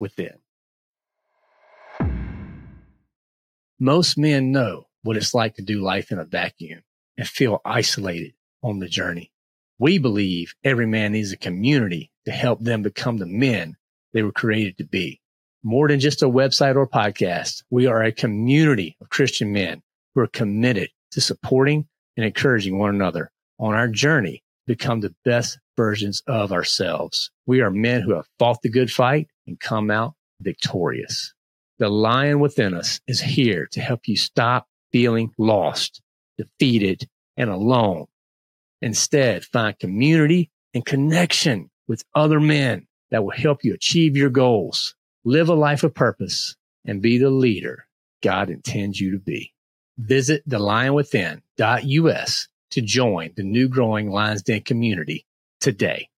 within. 0.00 0.38
Most 3.78 4.18
men 4.18 4.50
know 4.50 4.86
what 5.02 5.16
it's 5.16 5.34
like 5.34 5.54
to 5.54 5.62
do 5.62 5.80
life 5.80 6.10
in 6.10 6.18
a 6.18 6.24
vacuum 6.24 6.82
and 7.16 7.28
feel 7.28 7.60
isolated 7.64 8.34
on 8.62 8.80
the 8.80 8.88
journey. 8.88 9.32
We 9.78 9.98
believe 9.98 10.54
every 10.64 10.86
man 10.86 11.12
needs 11.12 11.32
a 11.32 11.36
community 11.36 12.10
to 12.24 12.32
help 12.32 12.60
them 12.60 12.82
become 12.82 13.18
the 13.18 13.26
men 13.26 13.76
they 14.12 14.22
were 14.22 14.32
created 14.32 14.78
to 14.78 14.84
be 14.84 15.20
more 15.62 15.88
than 15.88 16.00
just 16.00 16.22
a 16.22 16.28
website 16.28 16.76
or 16.76 16.88
podcast. 16.88 17.62
We 17.70 17.86
are 17.86 18.02
a 18.02 18.12
community 18.12 18.96
of 19.00 19.10
Christian 19.10 19.52
men 19.52 19.82
who 20.14 20.22
are 20.22 20.28
committed 20.28 20.90
to 21.12 21.20
supporting 21.20 21.86
and 22.16 22.26
encouraging 22.26 22.78
one 22.78 22.94
another 22.94 23.30
on 23.58 23.74
our 23.74 23.88
journey 23.88 24.42
become 24.68 25.00
the 25.00 25.14
best 25.24 25.58
versions 25.76 26.22
of 26.28 26.52
ourselves. 26.52 27.32
We 27.46 27.60
are 27.60 27.70
men 27.70 28.02
who 28.02 28.14
have 28.14 28.28
fought 28.38 28.62
the 28.62 28.68
good 28.68 28.92
fight 28.92 29.26
and 29.46 29.58
come 29.58 29.90
out 29.90 30.14
victorious. 30.40 31.34
The 31.78 31.88
lion 31.88 32.38
within 32.38 32.74
us 32.74 33.00
is 33.08 33.20
here 33.20 33.66
to 33.72 33.80
help 33.80 34.06
you 34.06 34.16
stop 34.16 34.68
feeling 34.92 35.32
lost, 35.38 36.00
defeated, 36.36 37.08
and 37.36 37.50
alone. 37.50 38.06
Instead, 38.80 39.44
find 39.44 39.76
community 39.78 40.50
and 40.74 40.84
connection 40.84 41.70
with 41.88 42.04
other 42.14 42.38
men 42.38 42.86
that 43.10 43.24
will 43.24 43.32
help 43.32 43.64
you 43.64 43.74
achieve 43.74 44.16
your 44.16 44.30
goals 44.30 44.94
live 45.24 45.48
a 45.48 45.54
life 45.54 45.82
of 45.82 45.94
purpose, 45.94 46.54
and 46.84 47.02
be 47.02 47.18
the 47.18 47.30
leader 47.30 47.86
God 48.22 48.50
intends 48.50 49.00
you 49.00 49.12
to 49.12 49.18
be. 49.18 49.52
Visit 49.98 50.48
thelionwithin.us 50.48 52.48
to 52.70 52.80
join 52.80 53.32
the 53.36 53.42
new 53.42 53.68
growing 53.68 54.10
Lions 54.10 54.42
Den 54.42 54.62
community 54.62 55.26
today. 55.60 56.08